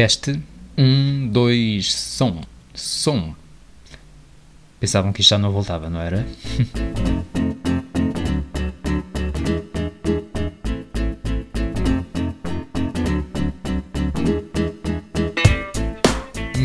[0.00, 0.32] Teste.
[0.78, 2.40] Um, dois, som.
[2.72, 3.34] Som.
[4.80, 6.26] Pensavam que isto já não voltava, não era?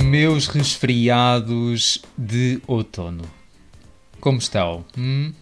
[0.09, 3.25] Meus resfriados de outono.
[4.21, 4.85] Como estão?
[4.97, 5.33] Hum?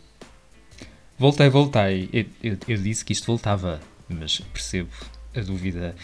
[1.20, 2.10] Voltei, voltei.
[2.12, 3.80] Eu, eu, eu disse que isto voltava,
[4.10, 4.89] mas percebo
[5.36, 5.95] a dúvida.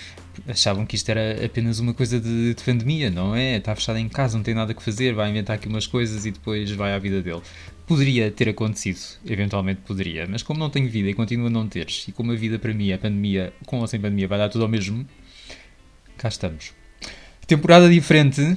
[0.48, 3.58] Achavam que isto era apenas uma coisa de, de, pandemia, não é?
[3.58, 6.32] Está fechado em casa, não tem nada que fazer, vai inventar aqui umas coisas e
[6.32, 7.42] depois vai à vida dele.
[7.86, 11.88] Poderia ter acontecido, eventualmente poderia, mas como não tenho vida e continuo a não ter,
[12.08, 14.64] e como a vida para mim é pandemia, com ou sem pandemia, vai dar tudo
[14.64, 15.06] ao mesmo,
[16.18, 16.74] cá estamos.
[17.48, 18.56] Temporada diferente,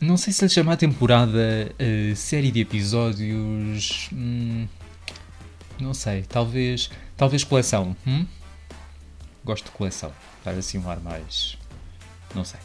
[0.00, 4.08] não sei se lhe chamar temporada, uh, série de episódios.
[4.12, 4.66] Hum,
[5.78, 6.90] não sei, talvez.
[7.16, 7.96] Talvez coleção.
[8.04, 8.26] Hum?
[9.44, 10.12] Gosto de coleção.
[10.44, 11.58] Dar assim um ar mais.
[12.34, 12.60] Não sei.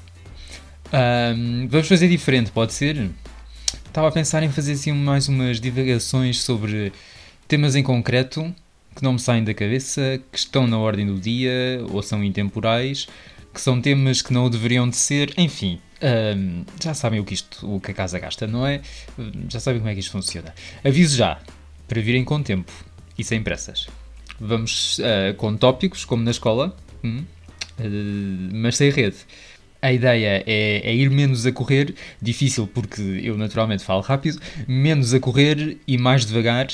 [0.93, 3.09] Um, vamos fazer diferente, pode ser?
[3.85, 6.93] Estava a pensar em fazer assim mais umas divagações sobre
[7.47, 8.53] temas em concreto
[8.97, 13.07] que não me saem da cabeça, que estão na ordem do dia ou são intemporais,
[13.53, 15.79] que são temas que não deveriam de ser, enfim.
[16.01, 18.81] Um, já sabem o que, isto, o que a casa gasta, não é?
[19.49, 20.53] Já sabem como é que isto funciona.
[20.83, 21.39] Aviso já,
[21.87, 22.71] para virem com tempo
[23.17, 23.87] e sem pressas.
[24.39, 27.23] Vamos uh, com tópicos, como na escola, hum,
[27.79, 27.83] uh,
[28.53, 29.17] mas sem rede.
[29.81, 35.13] A ideia é, é, ir menos a correr, difícil porque eu naturalmente falo rápido, menos
[35.13, 36.67] a correr e mais devagar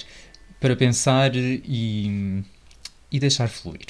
[0.60, 2.44] para pensar e,
[3.12, 3.88] e deixar fluir.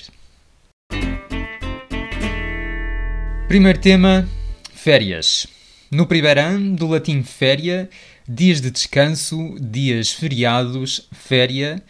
[3.48, 4.28] Primeiro tema:
[4.74, 5.46] férias.
[5.92, 7.88] No primeiro ano, do latim féria,
[8.28, 11.84] dias de descanso, dias feriados, féria,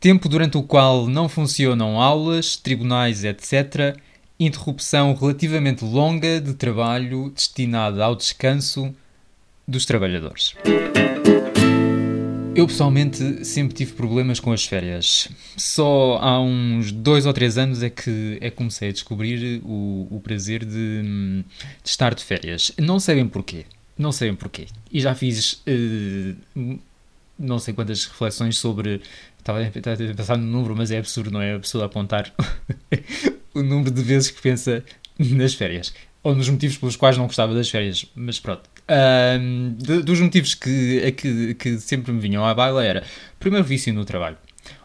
[0.00, 3.96] tempo durante o qual não funcionam aulas, tribunais, etc.,
[4.38, 8.94] interrupção relativamente longa de trabalho destinada ao descanso
[9.68, 10.54] dos trabalhadores.
[12.56, 15.28] Eu pessoalmente sempre tive problemas com as férias.
[15.56, 20.20] Só há uns dois ou três anos é que é comecei a descobrir o, o
[20.20, 21.44] prazer de, de,
[21.84, 22.72] estar de férias.
[22.78, 23.66] Não sabem porquê.
[23.96, 24.66] Não sabem porquê.
[24.90, 26.78] E já fiz uh,
[27.40, 29.00] não sei quantas reflexões sobre
[29.40, 31.54] Estava a pensar no número, mas é absurdo, não é?
[31.54, 32.32] absurdo apontar
[33.54, 34.84] o número de vezes que pensa
[35.18, 35.94] nas férias.
[36.22, 38.04] Ou nos motivos pelos quais não gostava das férias.
[38.14, 38.68] Mas pronto.
[39.40, 39.74] Um,
[40.04, 43.02] dos motivos que, que, que sempre me vinham à baila era,
[43.38, 44.36] primeiro, vício no trabalho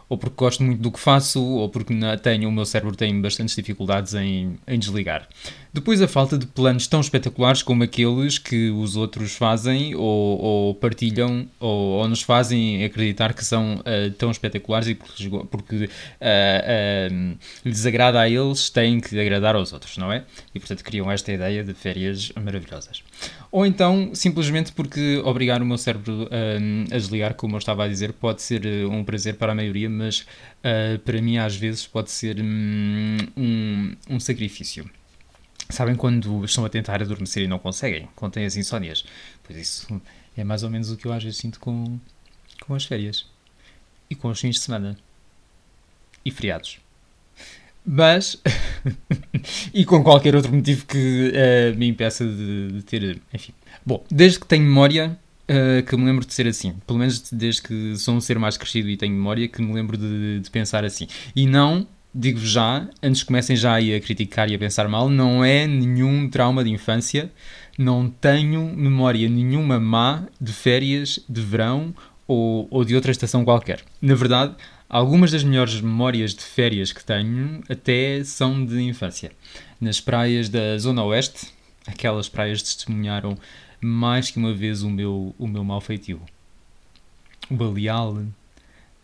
[0.08, 3.56] ou porque gosto muito do que faço, ou porque tenho, o meu cérebro tem bastantes
[3.56, 5.28] dificuldades em, em desligar.
[5.76, 10.76] Depois a falta de planos tão espetaculares como aqueles que os outros fazem ou, ou
[10.76, 15.88] partilham ou, ou, nos fazem acreditar que são uh, tão espetaculares e porque, porque uh,
[15.90, 20.24] uh, lhes agrada a eles, têm que agradar aos outros, não é?
[20.54, 23.04] E portanto criam esta ideia de férias maravilhosas.
[23.52, 26.30] Ou então simplesmente porque obrigar o meu cérebro
[26.90, 30.20] a desligar, como eu estava a dizer, pode ser um prazer para a maioria, mas
[30.20, 34.90] uh, para mim às vezes pode ser hum, um, um sacrifício.
[35.70, 38.08] Sabem quando estão a tentar adormecer e não conseguem?
[38.32, 39.04] Têm as insónias?
[39.44, 40.02] Pois isso
[40.38, 42.00] é mais ou menos o que eu às vezes sinto com,
[42.62, 43.26] com as férias.
[44.10, 44.96] E com os fins de semana.
[46.24, 46.80] E feriados.
[47.86, 48.42] Mas.
[49.74, 53.22] e com qualquer outro motivo que uh, me impeça de, de, ter.
[53.34, 53.54] Enfim.
[53.86, 55.18] Bom, desde que tenho memória,
[55.48, 56.74] Uh, que me lembro de ser assim.
[56.88, 59.96] Pelo menos desde que sou um ser mais crescido e tenho memória, que me lembro
[59.96, 61.08] de, de pensar assim.
[61.36, 65.44] E não, digo já, antes que comecem já a criticar e a pensar mal, não
[65.44, 67.32] é nenhum trauma de infância.
[67.78, 71.94] Não tenho memória nenhuma má de férias de verão
[72.26, 73.82] ou, ou de outra estação qualquer.
[74.02, 74.56] Na verdade,
[74.90, 79.32] algumas das melhores memórias de férias que tenho até são de infância.
[79.80, 81.48] Nas praias da Zona Oeste,
[81.88, 83.38] aquelas praias testemunharam
[83.82, 86.22] mais que uma vez o meu, o meu mau feitio.
[87.50, 88.24] O Baleal,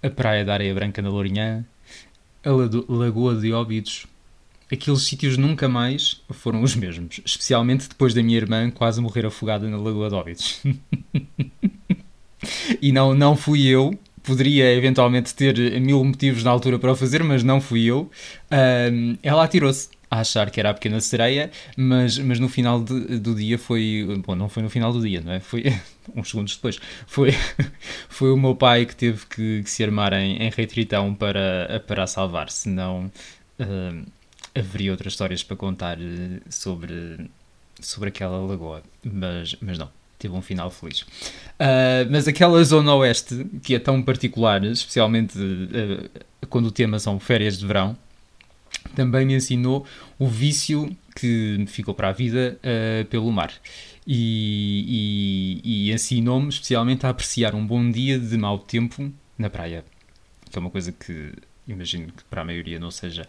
[0.02, 1.64] a Praia da Areia Branca na Lourinhã,
[2.44, 2.50] a
[2.92, 4.08] Lagoa de Óbidos,
[4.72, 9.70] aqueles sítios nunca mais foram os mesmos, especialmente depois da minha irmã quase morrer afogada
[9.70, 10.62] na Lagoa de Óbidos.
[12.82, 17.24] e não, não fui eu, poderia eventualmente ter mil motivos na altura para o fazer,
[17.24, 18.10] mas não fui eu.
[18.92, 23.18] Um, ela atirou-se a achar que era a pequena sereia, mas, mas no final de,
[23.18, 24.06] do dia foi.
[24.28, 25.40] Bom, não foi no final do dia, não é?
[25.40, 25.64] Foi
[26.14, 26.78] uns segundos depois.
[27.08, 27.32] Foi,
[28.10, 32.04] foi o meu pai que teve que, que se armar em, em retritão para, para
[32.04, 33.10] a salvar, senão
[33.58, 34.06] uh,
[34.54, 37.30] haveria outras histórias para contar eh, sobre,
[37.80, 38.84] sobre aquela lagoa.
[39.02, 41.02] Mas, mas não teve um final feliz.
[41.02, 47.18] Uh, mas aquela zona oeste, que é tão particular, especialmente uh, quando o tema são
[47.18, 47.98] férias de verão,
[48.96, 49.86] também me ensinou
[50.20, 53.52] o vício que ficou para a vida uh, pelo mar.
[54.06, 59.84] E, e, e ensinou-me especialmente a apreciar um bom dia de mau tempo na praia.
[60.50, 61.34] Que é uma coisa que
[61.68, 63.26] imagino que para a maioria não seja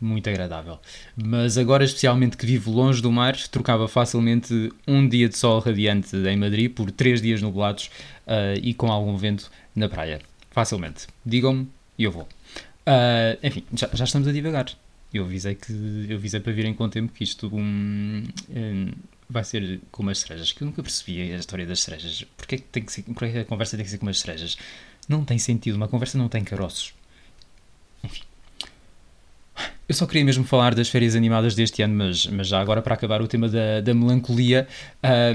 [0.00, 0.78] muito agradável.
[1.16, 6.16] Mas agora, especialmente que vivo longe do mar, trocava facilmente um dia de sol radiante
[6.16, 7.90] em Madrid por três dias nublados
[8.26, 10.20] uh, e com algum vento na praia.
[10.50, 11.06] Facilmente.
[11.24, 12.24] Digam-me e eu vou.
[12.86, 14.66] Uh, enfim, já, já, estamos a divagar.
[15.12, 15.72] Eu avisei, que,
[16.08, 18.90] eu avisei para virem com o tempo que isto um, um,
[19.28, 22.24] vai ser com umas cerejas, que eu nunca percebi a história das cerejas.
[22.36, 24.56] Porquê, tem que ser, porquê a conversa tem que ser com umas cerejas?
[25.08, 26.92] Não tem sentido, uma conversa não tem caroços.
[28.04, 28.22] Enfim.
[29.88, 32.94] Eu só queria mesmo falar das férias animadas deste ano, mas, mas já agora para
[32.94, 34.66] acabar o tema da, da melancolia,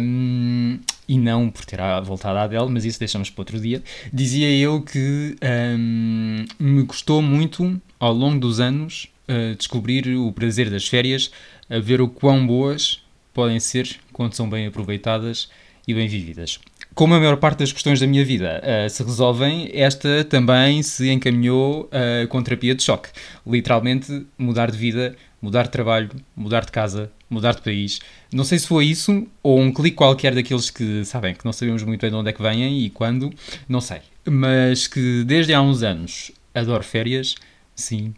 [0.01, 0.77] um,
[1.07, 3.81] e não por ter voltado à Adele, mas isso deixamos para outro dia,
[4.11, 5.37] dizia eu que
[5.79, 11.31] um, me custou muito, ao longo dos anos, uh, descobrir o prazer das férias,
[11.69, 13.03] a ver o quão boas
[13.33, 15.49] podem ser quando são bem aproveitadas
[15.87, 16.59] e bem vividas
[16.93, 21.09] como a maior parte das questões da minha vida uh, se resolvem, esta também se
[21.09, 23.09] encaminhou uh, com terapia de choque.
[23.47, 27.99] Literalmente, mudar de vida, mudar de trabalho, mudar de casa, mudar de país.
[28.31, 31.83] Não sei se foi isso ou um clique qualquer daqueles que sabem que não sabemos
[31.83, 33.33] muito bem de onde é que vêm e quando,
[33.67, 34.01] não sei.
[34.25, 37.35] Mas que desde há uns anos adoro férias,
[37.73, 38.13] sim,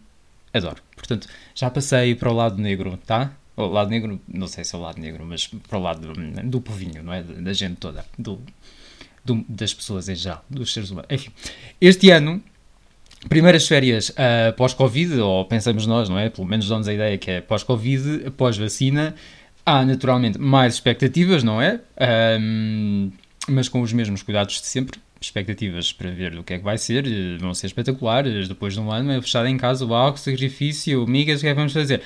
[0.52, 0.83] adoro.
[1.06, 3.32] Portanto, já passei para o lado negro, tá?
[3.54, 6.42] O lado negro, não sei se é o lado negro, mas para o lado do,
[6.42, 7.22] do povinho, não é?
[7.22, 8.40] Da gente toda, do,
[9.22, 11.08] do, das pessoas em geral, dos seres humanos.
[11.10, 11.30] Enfim,
[11.78, 12.42] este ano,
[13.28, 16.30] primeiras férias uh, pós-Covid, ou pensamos nós, não é?
[16.30, 19.14] Pelo menos damos a ideia que é pós-Covid, pós-vacina.
[19.66, 21.80] Há naturalmente mais expectativas, não é?
[22.40, 23.12] Um,
[23.48, 24.98] mas com os mesmos cuidados de sempre.
[25.24, 27.04] Expectativas para ver o que é que vai ser,
[27.38, 28.48] vão ser espetaculares.
[28.48, 31.50] Depois de um ano, é fechado em casa, o que sacrifício, amigas, o que é
[31.50, 32.02] que vamos fazer?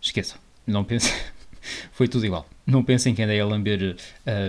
[0.00, 0.38] Esqueçam
[0.68, 1.12] não pensem.
[1.92, 2.48] foi tudo igual.
[2.66, 3.96] Não pensem que andei a lamber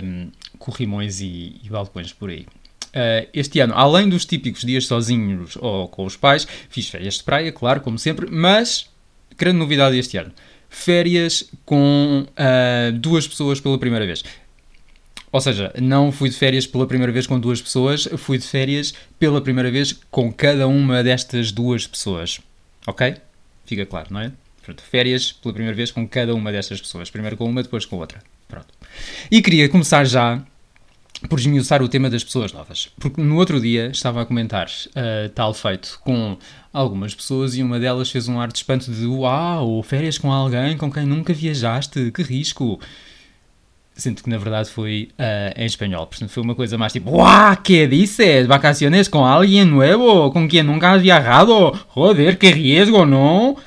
[0.03, 2.45] um, corrimões e, e balcões por aí.
[2.89, 7.23] Uh, este ano, além dos típicos dias sozinhos ou com os pais, fiz férias de
[7.23, 8.89] praia, claro, como sempre, mas,
[9.37, 10.31] grande novidade este ano,
[10.69, 14.23] férias com uh, duas pessoas pela primeira vez.
[15.31, 18.93] Ou seja, não fui de férias pela primeira vez com duas pessoas, fui de férias
[19.19, 22.39] pela primeira vez com cada uma destas duas pessoas.
[22.87, 23.15] Ok?
[23.65, 24.31] Fica claro, não é?
[24.63, 27.09] Pronto, férias pela primeira vez com cada uma destas pessoas.
[27.09, 28.19] Primeiro com uma, depois com outra.
[28.47, 28.67] Pronto.
[29.29, 30.43] E queria começar já
[31.27, 32.89] por esmiuçar o tema das pessoas novas.
[32.99, 36.37] Porque no outro dia estava a comentar uh, tal feito com
[36.71, 40.77] algumas pessoas e uma delas fez um ar de espanto de Uau, férias com alguém
[40.77, 42.79] com quem nunca viajaste, que risco!
[43.99, 47.57] Sinto que na verdade foi uh, em espanhol, portanto foi uma coisa mais tipo Uau,
[47.57, 48.47] que dices?
[48.47, 50.31] Vacaciones com alguém novo?
[50.31, 51.77] Com quem nunca has viajado?
[51.93, 53.57] Joder, que risco, não?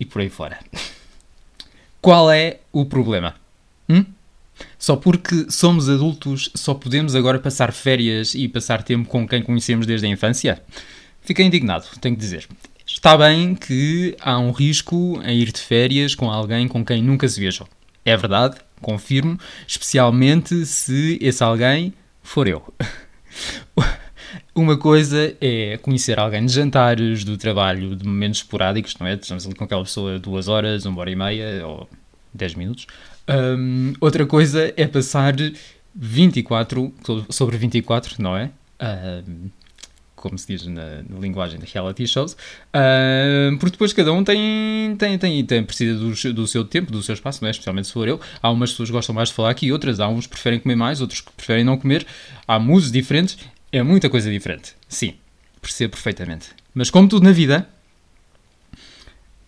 [0.00, 0.58] e por aí fora.
[2.00, 3.34] Qual é o problema?
[3.86, 4.06] Hum?
[4.78, 9.86] Só porque somos adultos, só podemos agora passar férias e passar tempo com quem conhecemos
[9.86, 10.62] desde a infância?
[11.20, 12.48] Fiquei indignado, tenho que dizer.
[12.86, 17.28] Está bem que há um risco em ir de férias com alguém com quem nunca
[17.28, 17.68] se viajou.
[18.04, 21.92] É verdade, confirmo, especialmente se esse alguém
[22.22, 22.62] for eu.
[24.54, 29.14] Uma coisa é conhecer alguém de jantares, do trabalho, de momentos esporádicos, não é?
[29.14, 31.88] Estamos ali com aquela pessoa duas horas, uma hora e meia ou
[32.32, 32.86] dez minutos.
[33.28, 35.34] Um, outra coisa é passar
[35.94, 36.92] 24
[37.30, 38.50] sobre 24, não é?
[39.28, 39.50] Um,
[40.20, 44.94] como se diz na, na, linguagem de reality shows, uh, porque depois cada um tem,
[44.98, 47.50] tem, tem, tem precisa do, do, seu tempo, do seu espaço, não é?
[47.50, 48.20] especialmente se for eu.
[48.42, 50.76] Há umas pessoas que gostam mais de falar aqui, outras, há uns que preferem comer
[50.76, 52.06] mais, outros que preferem não comer.
[52.46, 53.38] Há musos diferentes
[53.72, 54.74] é muita coisa diferente.
[54.88, 55.14] Sim,
[55.60, 56.50] percebo perfeitamente.
[56.74, 57.68] Mas como tudo na vida,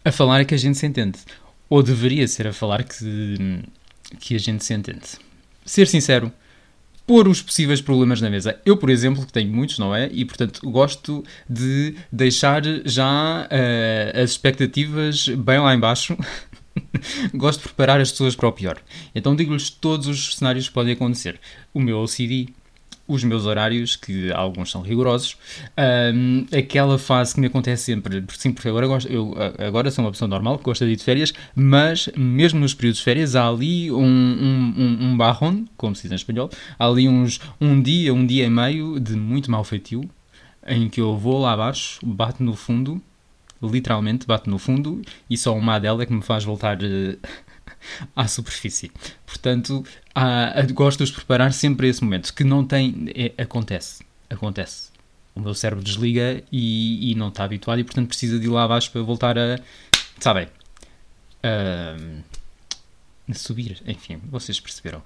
[0.05, 1.19] a falar é que a gente se entende.
[1.69, 3.63] Ou deveria ser a falar que,
[4.19, 5.07] que a gente se entende.
[5.65, 6.33] Ser sincero,
[7.07, 8.61] pôr os possíveis problemas na mesa.
[8.65, 10.09] Eu, por exemplo, que tenho muitos, não é?
[10.13, 16.17] E, portanto, gosto de deixar já uh, as expectativas bem lá embaixo.
[17.35, 18.79] gosto de preparar as pessoas para o pior.
[19.15, 21.39] Então digo-lhes todos os cenários que podem acontecer.
[21.73, 22.49] O meu OCD,
[23.07, 25.37] os meus horários, que alguns são rigorosos,
[26.15, 30.11] um, aquela fase que me acontece sempre, sim, porque agora, gosto, eu agora sou uma
[30.11, 33.49] pessoa normal que gosta de ir de férias, mas mesmo nos períodos de férias há
[33.49, 38.15] ali um, um, um, barron, como se diz em espanhol, há ali uns, um dia,
[38.15, 40.09] um dia e meio de muito mau feitio,
[40.67, 43.03] em que eu vou lá abaixo, bato no fundo,
[43.61, 46.79] literalmente bato no fundo, e só uma dela é que me faz voltar...
[48.15, 48.91] À superfície.
[49.27, 49.85] Portanto,
[50.15, 53.07] há, gosto de preparar sempre a esse momento, que não tem.
[53.15, 54.05] É, acontece.
[54.29, 54.91] Acontece.
[55.35, 58.65] O meu cérebro desliga e, e, não está habituado e, portanto, precisa de ir lá
[58.65, 59.59] abaixo para voltar a.
[60.19, 60.47] Sabem?
[61.45, 62.23] Uh,
[63.35, 64.99] subir, enfim, vocês perceberam.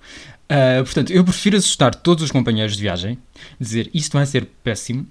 [0.51, 3.19] Uh, portanto, eu prefiro assustar todos os companheiros de viagem,
[3.59, 5.07] dizer isto vai ser péssimo,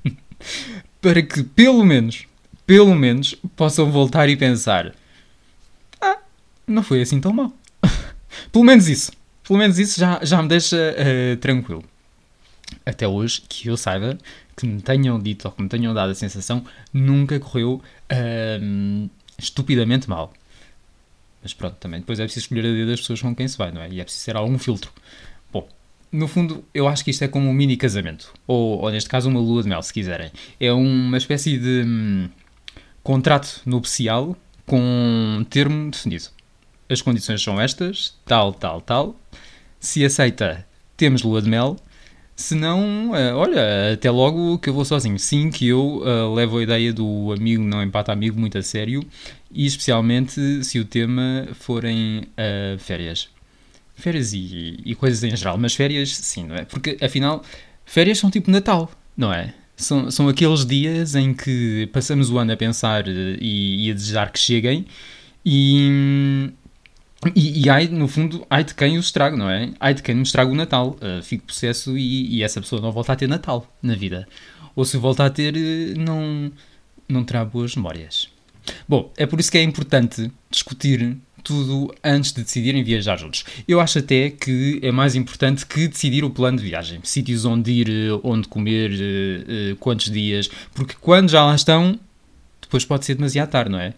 [1.00, 2.26] para que pelo menos,
[2.66, 4.94] pelo menos, possam voltar e pensar:
[6.70, 7.52] não foi assim tão mal.
[8.52, 9.12] pelo menos isso,
[9.44, 11.84] pelo menos isso já, já me deixa uh, tranquilo.
[12.86, 14.16] Até hoje, que eu saiba,
[14.56, 20.08] que me tenham dito ou que me tenham dado a sensação, nunca correu uh, estupidamente
[20.08, 20.32] mal.
[21.42, 23.72] Mas pronto, também depois é preciso escolher a dedo das pessoas com quem se vai,
[23.72, 23.88] não é?
[23.88, 24.92] E é preciso ter algum filtro.
[25.52, 25.66] Bom,
[26.12, 28.32] no fundo, eu acho que isto é como um mini casamento.
[28.46, 30.30] Ou, ou neste caso, uma lua de mel, se quiserem.
[30.60, 32.28] É uma espécie de hum,
[33.02, 34.36] contrato nupcial
[34.66, 36.26] com um termo definido.
[36.90, 39.16] As condições são estas, tal, tal, tal.
[39.78, 40.66] Se aceita,
[40.96, 41.76] temos lua de mel.
[42.34, 45.18] Se não, uh, olha, até logo que eu vou sozinho.
[45.18, 49.04] Sim, que eu uh, levo a ideia do amigo não empata amigo muito a sério
[49.52, 53.28] e especialmente se o tema forem uh, férias.
[53.94, 56.64] Férias e, e, coisas em geral, mas férias sim, não é?
[56.64, 57.44] Porque afinal,
[57.84, 59.54] férias são tipo Natal, não é?
[59.76, 64.32] São, são aqueles dias em que passamos o ano a pensar e, e a desejar
[64.32, 64.86] que cheguem
[65.44, 66.50] e,
[67.34, 69.72] e, e ai, no fundo, ai de quem os estrago, não é?
[69.78, 70.96] Ai de quem me estraga o Natal.
[71.00, 74.26] Uh, fico possesso e, e, essa pessoa não volta a ter Natal na vida.
[74.74, 76.50] Ou se volta a ter, eh, não,
[77.08, 78.28] não terá boas memórias.
[78.88, 83.44] Bom, é por isso que é importante discutir tudo antes de decidirem viajar juntos.
[83.66, 87.00] Eu acho até que é mais importante que decidir o plano de viagem.
[87.02, 88.92] Sítios onde ir, eh, onde comer,
[89.78, 90.48] quantos dias.
[90.72, 91.98] Porque quando já lá estão,
[92.62, 93.92] depois pode ser demasiado tarde, não é?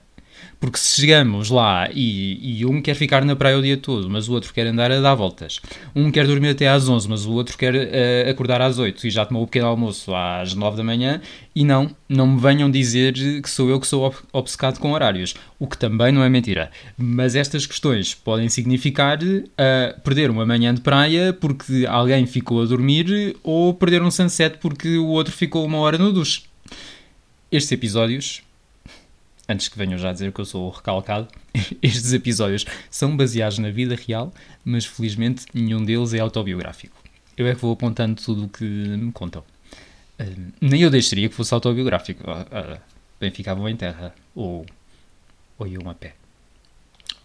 [0.63, 4.29] Porque se chegamos lá e, e, um quer ficar na praia o dia todo, mas
[4.29, 5.61] o outro quer andar a dar voltas,
[5.93, 9.11] um quer dormir até às 11, mas o outro quer uh, acordar às 8 e
[9.11, 11.21] já tomou o pequeno almoço às 9 da manhã,
[11.53, 15.67] e não, não me venham dizer que sou eu que sou obcecado com horários, o
[15.67, 16.71] que também não é mentira.
[16.97, 22.67] Mas estas questões podem significar uh, perder uma manhã de praia porque alguém ficou a
[22.67, 26.43] dormir ou perder um sunset porque o outro ficou uma hora no duche.
[27.51, 28.43] Estes episódios
[29.53, 31.29] antes que venham já dizer que eu sou recalcado,
[31.83, 34.33] estes episódios são baseados na vida real,
[34.65, 36.97] mas felizmente nenhum deles é autobiográfico.
[37.37, 39.45] Eu é que vou apontando tudo o que me contam.
[40.61, 42.23] Nem eu deixaria que fosse autobiográfico.
[42.31, 42.81] Uh, uh,
[43.19, 44.15] bem ficavam em terra.
[44.35, 44.67] Ou,
[45.59, 46.15] ou iam a pé.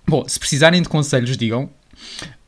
[0.08, 1.70] Bom, se precisarem de conselhos, digam.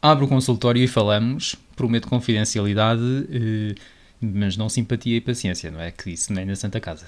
[0.02, 1.56] Abro o consultório e falamos.
[1.76, 3.76] Prometo confidencialidade, eh,
[4.22, 5.92] mas não simpatia e paciência, não é?
[5.92, 7.08] Que isso nem na Santa Casa.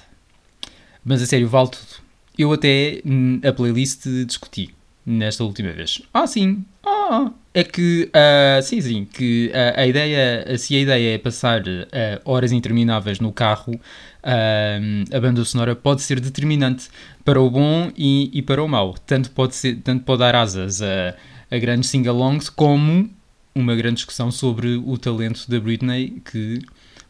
[1.03, 2.10] Mas a sério, vale tudo
[2.41, 4.73] eu até hum, a playlist discuti
[5.05, 6.01] nesta última vez.
[6.13, 6.63] Ah, sim.
[6.85, 11.61] Ah, é que, uh, sim, sim, que uh, a ideia, se a ideia é passar
[11.61, 11.85] uh,
[12.23, 13.79] horas intermináveis no carro,
[14.23, 16.89] a banda sonora pode ser determinante
[17.25, 18.93] para o bom e, e, para o mau.
[18.93, 21.15] Tanto pode, ser, tanto pode dar asas a,
[21.49, 23.09] a grandes sing-alongs, como
[23.55, 26.61] uma grande discussão sobre o talento da Britney, que,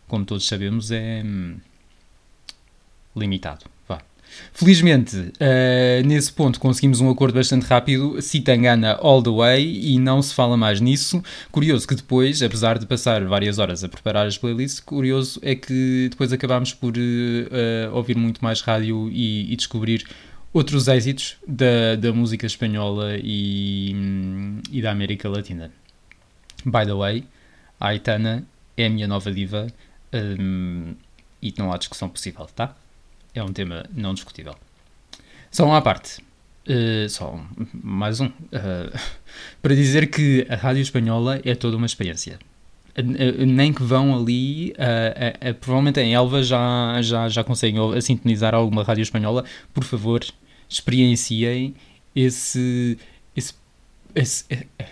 [0.07, 1.57] como todos sabemos, é hum,
[3.15, 3.65] limitado.
[4.53, 10.21] Felizmente, uh, nesse ponto conseguimos um acordo bastante rápido, Citangana all the way, e não
[10.21, 11.23] se fala mais nisso.
[11.51, 16.07] Curioso que depois, apesar de passar várias horas a preparar as playlists, curioso é que
[16.09, 20.05] depois acabámos por uh, ouvir muito mais rádio e, e descobrir
[20.53, 23.95] outros êxitos da, da música espanhola e,
[24.71, 25.71] e da América Latina.
[26.65, 27.23] By the way,
[27.79, 28.43] a Aitana
[28.77, 29.67] é a minha nova diva
[30.13, 30.93] um,
[31.41, 32.75] e não há discussão possível, tá?
[33.33, 34.55] É um tema não discutível.
[35.49, 36.21] Só uma à parte.
[36.67, 37.39] Uh, só
[37.73, 38.27] mais um.
[38.27, 38.99] Uh,
[39.61, 42.39] para dizer que a rádio espanhola é toda uma experiência.
[42.97, 44.73] Uh, nem que vão ali,
[45.61, 49.45] provavelmente em Elva já, já, já conseguem sintonizar alguma rádio espanhola.
[49.73, 50.21] Por favor,
[50.69, 51.73] experienciem
[52.15, 52.97] esse,
[53.35, 53.53] esse,
[54.13, 54.45] esse,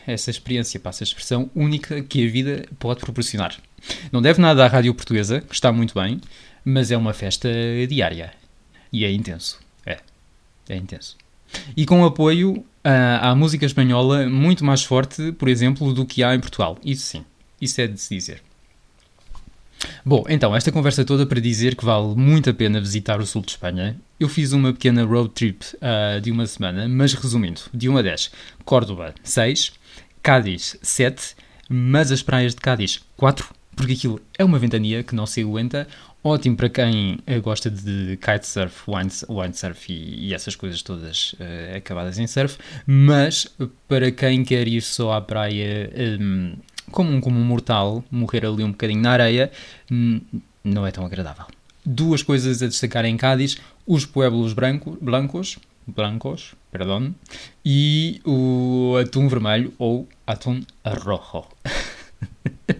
[0.08, 3.55] essa experiência, passa a expressão única que a vida pode proporcionar.
[4.12, 6.19] Não deve nada à rádio portuguesa, que está muito bem,
[6.70, 7.50] mas é uma festa
[7.88, 8.32] diária.
[8.92, 9.60] E é intenso.
[9.86, 9.98] É.
[10.68, 11.18] É intenso.
[11.76, 12.66] E com apoio uh,
[13.22, 16.78] à música espanhola muito mais forte, por exemplo, do que há em Portugal.
[16.84, 17.26] Isso sim.
[17.60, 18.42] Isso é de se dizer.
[20.06, 23.42] Bom, então, esta conversa toda para dizer que vale muito a pena visitar o sul
[23.42, 24.00] de Espanha.
[24.20, 28.02] Eu fiz uma pequena road trip uh, de uma semana, mas resumindo, de 1 a
[28.02, 28.32] 10,
[28.66, 29.72] Córdoba 6,
[30.22, 31.36] Cádiz 7,
[31.70, 35.88] mas as praias de Cádiz 4, porque aquilo é uma ventania que não se aguenta,
[36.24, 38.86] ótimo para quem eh, gosta de kitesurf,
[39.30, 43.48] windsurf e, e essas coisas todas uh, acabadas em surf, mas
[43.88, 46.56] para quem quer ir só à praia um,
[46.92, 49.52] como, um, como um mortal, morrer ali um bocadinho na areia,
[49.92, 50.22] um,
[50.64, 51.46] não é tão agradável.
[51.86, 53.58] Duas coisas a destacar em Cádiz:
[53.88, 55.58] os pueblos branco, blancos,
[55.88, 57.14] blancos, perdão,
[57.66, 61.48] e o atum vermelho ou atum rojo.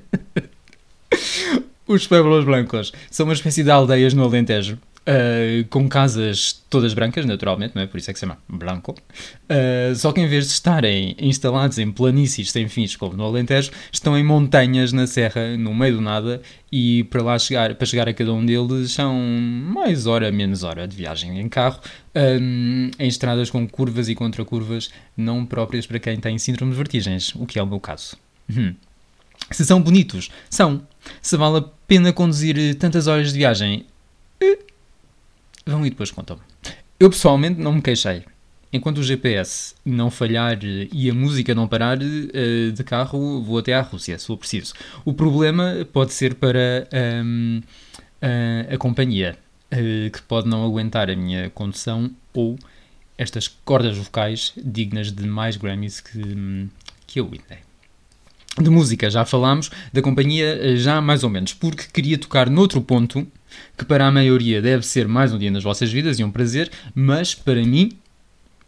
[1.90, 7.26] Os Pueblos Blancos são uma espécie de aldeias no Alentejo Uh, com casas todas brancas,
[7.26, 7.88] naturalmente, não é?
[7.88, 8.92] Por isso é que se chama Blanco.
[8.92, 13.72] Uh, só que em vez de estarem instalados em planícies sem fins, como no Alentejo,
[13.92, 18.08] estão em montanhas na serra, no meio do nada, e para lá chegar, para chegar
[18.08, 21.80] a cada um deles são mais hora, menos hora de viagem em carro,
[22.16, 27.34] um, em estradas com curvas e contracurvas não próprias para quem tem síndrome de vertigens,
[27.34, 28.16] o que é o meu caso.
[28.56, 28.76] Hum.
[29.52, 30.82] Se são bonitos, são.
[31.22, 33.86] Se vale a pena conduzir tantas horas de viagem,
[35.70, 36.40] Vão e depois contam.
[37.00, 38.24] Eu pessoalmente não me queixei.
[38.74, 43.82] Enquanto o GPS não falhar e a música não parar de carro, vou até à
[43.82, 44.74] Rússia, se for preciso.
[45.06, 46.88] O problema pode ser para
[47.24, 47.62] um,
[48.22, 49.38] a, a, companhia,
[50.12, 52.58] que pode não aguentar a minha condução ou
[53.18, 56.68] estas cordas vocais dignas de mais Grammys que,
[57.08, 57.69] que a Whitney.
[58.58, 62.82] De música já falámos, da companhia eh, já mais ou menos, porque queria tocar noutro
[62.82, 63.28] ponto
[63.78, 66.70] que para a maioria deve ser mais um dia nas vossas vidas e um prazer,
[66.94, 67.98] mas para mim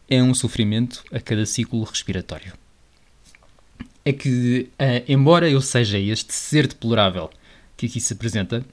[0.10, 2.54] é um sofrimento a cada ciclo respiratório.
[4.04, 7.30] É que, uh, embora eu seja este ser deplorável
[7.78, 8.64] que aqui se apresenta,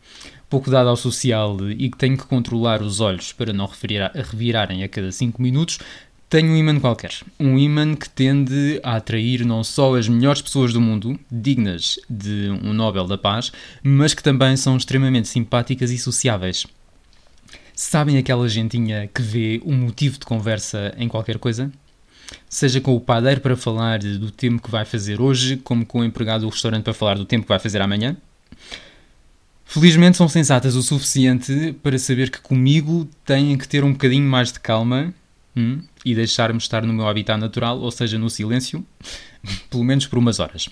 [0.50, 4.88] pouco dado ao social e que tenho que controlar os olhos para não revirarem a
[4.88, 5.78] cada 5 minutos,
[6.28, 7.12] tenho um imã qualquer.
[7.40, 12.50] Um imã que tende a atrair não só as melhores pessoas do mundo, dignas de
[12.62, 13.50] um Nobel da Paz,
[13.82, 16.66] mas que também são extremamente simpáticas e sociáveis.
[17.74, 21.72] Sabem aquela gentinha que vê um motivo de conversa em qualquer coisa?
[22.48, 26.04] Seja com o padeiro para falar do tempo que vai fazer hoje, como com o
[26.04, 28.16] empregado do restaurante para falar do tempo que vai fazer amanhã?
[29.64, 34.50] Felizmente são sensatas o suficiente para saber que comigo têm que ter um bocadinho mais
[34.52, 35.14] de calma
[35.56, 38.84] hum, e deixar-me estar no meu habitat natural, ou seja, no silêncio,
[39.70, 40.68] pelo menos por umas horas.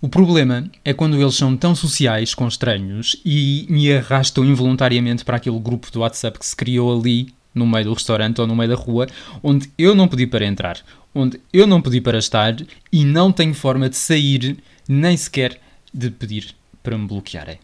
[0.00, 5.36] O problema é quando eles são tão sociais com estranhos e me arrastam involuntariamente para
[5.36, 8.70] aquele grupo do WhatsApp que se criou ali no meio do restaurante ou no meio
[8.70, 9.06] da rua,
[9.42, 10.80] onde eu não pedi para entrar,
[11.14, 12.56] onde eu não pedi para estar
[12.90, 14.56] e não tenho forma de sair,
[14.88, 15.60] nem sequer
[15.94, 17.58] de pedir para me bloquearem.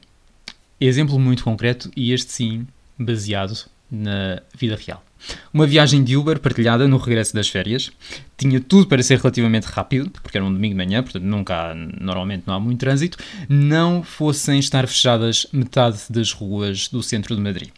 [0.81, 2.67] Exemplo muito concreto e este sim
[2.97, 5.03] baseado na vida real.
[5.53, 7.91] Uma viagem de Uber partilhada no regresso das férias.
[8.37, 11.75] Tinha tudo para ser relativamente rápido, porque era um domingo de manhã, portanto nunca há,
[11.75, 17.43] normalmente não há muito trânsito, não fossem estar fechadas metade das ruas do centro de
[17.43, 17.71] Madrid.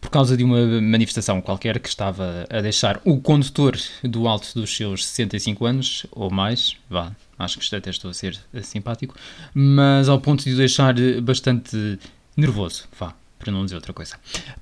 [0.00, 4.76] Por causa de uma manifestação qualquer que estava a deixar o condutor do alto dos
[4.76, 9.14] seus 65 anos, ou mais, vá, acho que até estou a ser simpático,
[9.54, 12.00] mas ao ponto de o deixar bastante
[12.36, 14.16] nervoso, vá, para não dizer outra coisa.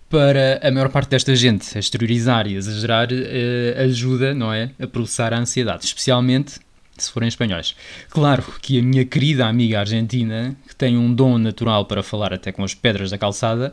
[0.08, 4.70] Para a maior parte desta gente, exteriorizar e exagerar uh, ajuda, não é?
[4.80, 6.58] A processar a ansiedade, especialmente
[6.96, 7.74] se forem espanhóis.
[8.08, 12.52] Claro que a minha querida amiga argentina, que tem um dom natural para falar até
[12.52, 13.72] com as pedras da calçada,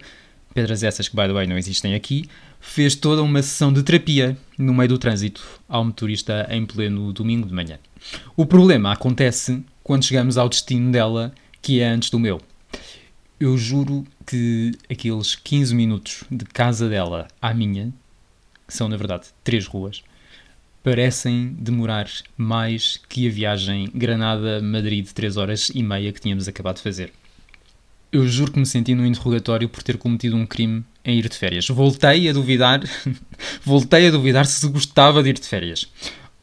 [0.54, 2.26] pedras essas que, by the way, não existem aqui,
[2.60, 7.48] fez toda uma sessão de terapia no meio do trânsito ao motorista em pleno domingo
[7.48, 7.78] de manhã.
[8.36, 12.42] O problema acontece quando chegamos ao destino dela, que é antes do meu.
[13.40, 17.94] Eu juro que aqueles 15 minutos de casa dela à minha,
[18.68, 20.04] que são na verdade três ruas,
[20.84, 26.78] parecem demorar mais que a viagem Granada-Madrid de 3 horas e meia que tínhamos acabado
[26.78, 27.14] de fazer.
[28.12, 31.38] Eu juro que me senti num interrogatório por ter cometido um crime em ir de
[31.38, 31.68] férias.
[31.68, 32.82] Voltei a duvidar,
[33.64, 35.88] voltei a duvidar se gostava de ir de férias.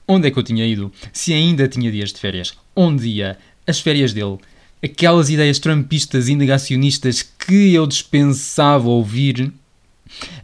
[0.06, 0.92] Onde é que eu tinha ido?
[1.12, 2.56] Se ainda tinha dias de férias?
[2.76, 3.36] Onde ia?
[3.66, 4.38] As férias dele?
[4.84, 9.50] Aquelas ideias trumpistas e negacionistas que eu dispensava ouvir,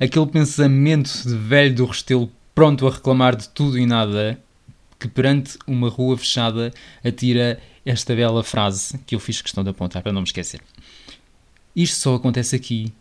[0.00, 4.42] aquele pensamento de velho do Restelo pronto a reclamar de tudo e nada,
[4.98, 6.72] que perante uma rua fechada
[7.04, 10.62] atira esta bela frase que eu fiz questão de apontar para não me esquecer.
[11.76, 12.92] Isto só acontece aqui,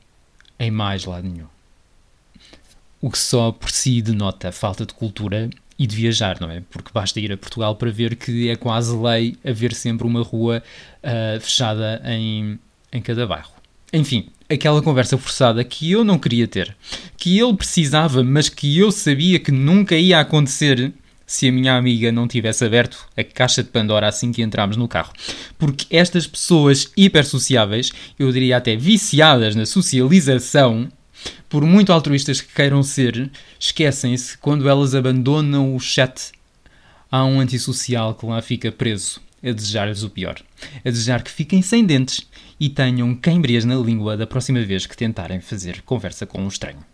[0.59, 1.47] em mais lado nenhum.
[2.99, 6.61] O que só por si denota falta de cultura e de viajar, não é?
[6.69, 10.61] Porque basta ir a Portugal para ver que é quase lei haver sempre uma rua
[11.01, 12.59] uh, fechada em,
[12.91, 13.53] em cada bairro.
[13.93, 16.75] Enfim, aquela conversa forçada que eu não queria ter,
[17.15, 20.91] que ele precisava, mas que eu sabia que nunca ia acontecer
[21.25, 24.87] se a minha amiga não tivesse aberto a caixa de Pandora assim que entramos no
[24.87, 25.13] carro.
[25.59, 30.89] Porque estas pessoas hipersociáveis, eu diria até viciadas na socialização,
[31.47, 36.31] por muito altruístas que queiram ser, esquecem-se quando elas abandonam o chat.
[37.11, 40.39] Há um antissocial que lá fica preso a desejar-lhes o pior.
[40.85, 42.27] A desejar que fiquem sem dentes
[42.59, 46.85] e tenham queimbras na língua da próxima vez que tentarem fazer conversa com um estranho.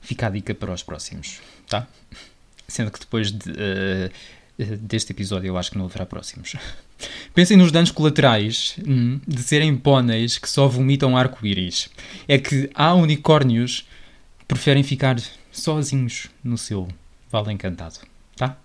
[0.00, 1.86] Fica a dica para os próximos, tá?
[2.66, 4.10] Sendo que depois de, uh,
[4.64, 6.56] deste episódio eu acho que não haverá próximos.
[7.34, 11.90] Pensem nos danos colaterais hum, de serem póneis que só vomitam arco-íris.
[12.28, 13.86] É que há unicórnios
[14.38, 15.16] que preferem ficar
[15.50, 16.88] sozinhos no seu
[17.30, 18.00] vale encantado,
[18.36, 18.58] tá?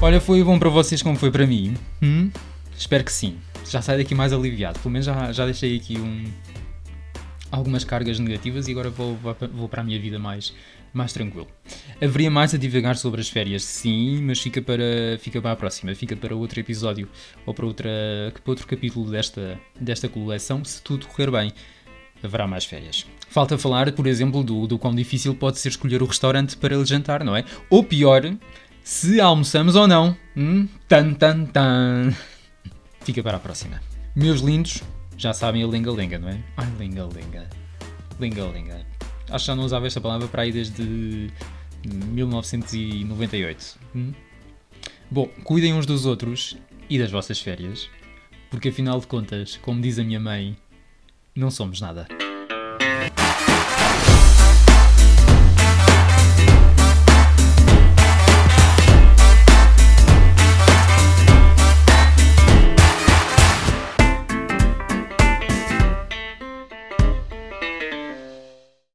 [0.00, 1.74] Olha, foi bom para vocês como foi para mim?
[2.02, 2.30] Hum?
[2.76, 3.38] Espero que sim.
[3.66, 4.78] Já saio daqui mais aliviado.
[4.78, 6.24] Pelo menos já, já deixei aqui um,
[7.50, 9.16] algumas cargas negativas e agora vou,
[9.52, 10.52] vou para a minha vida mais,
[10.94, 11.48] mais tranquilo.
[12.00, 15.94] Haveria mais a divagar sobre as férias, sim, mas fica para, fica para a próxima,
[15.94, 17.08] fica para outro episódio
[17.44, 17.90] ou para, outra,
[18.32, 21.52] para outro capítulo desta, desta coleção, se tudo correr bem.
[22.22, 23.04] Haverá mais férias.
[23.28, 26.86] Falta falar, por exemplo, do, do quão difícil pode ser escolher o restaurante para ele
[26.86, 27.44] jantar, não é?
[27.68, 28.22] Ou pior,
[28.82, 30.16] se almoçamos ou não.
[30.36, 30.68] Hum?
[30.88, 32.14] Tan, tan, tan.
[33.00, 33.82] Fica para a próxima.
[34.16, 34.82] Meus lindos,
[35.18, 36.38] já sabem a lenga-lenga, não é?
[36.56, 37.50] Ai, lenga-lenga.
[38.18, 38.93] Lenga-lenga.
[39.30, 41.30] Acho que já não usava esta palavra para aí desde
[41.86, 43.78] 1998.
[43.94, 44.12] Hum?
[45.10, 46.56] Bom, cuidem uns dos outros
[46.88, 47.88] e das vossas férias,
[48.50, 50.56] porque afinal de contas, como diz a minha mãe,
[51.34, 52.06] não somos nada.